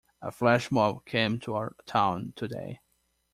A 0.19 0.31
flash 0.31 0.71
mob 0.71 1.05
came 1.05 1.39
to 1.41 1.53
our 1.53 1.75
town 1.85 2.33
today. 2.35 2.79